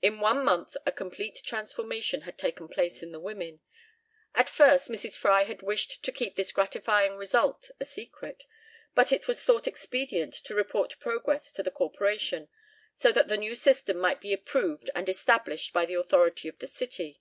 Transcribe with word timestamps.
In 0.00 0.20
one 0.20 0.44
month 0.44 0.76
a 0.86 0.92
complete 0.92 1.42
transformation 1.44 2.20
had 2.20 2.38
taken 2.38 2.68
place 2.68 3.02
in 3.02 3.10
the 3.10 3.18
women. 3.18 3.58
At 4.32 4.48
first 4.48 4.88
Mrs. 4.88 5.16
Fry 5.18 5.42
had 5.42 5.60
wished 5.60 6.04
to 6.04 6.12
keep 6.12 6.36
this 6.36 6.52
gratifying 6.52 7.16
result 7.16 7.68
a 7.80 7.84
secret, 7.84 8.44
but 8.94 9.10
it 9.10 9.26
was 9.26 9.42
thought 9.42 9.66
expedient 9.66 10.34
to 10.34 10.54
report 10.54 11.00
progress 11.00 11.52
to 11.54 11.64
the 11.64 11.72
Corporation, 11.72 12.48
so 12.94 13.10
that 13.10 13.26
the 13.26 13.36
new 13.36 13.56
system 13.56 13.98
might 13.98 14.20
be 14.20 14.32
approved 14.32 14.88
and 14.94 15.08
established 15.08 15.72
by 15.72 15.84
the 15.84 15.94
authority 15.94 16.46
of 16.46 16.60
the 16.60 16.68
city. 16.68 17.20